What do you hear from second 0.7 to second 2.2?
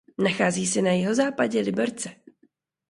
na jihozápadě Liberce.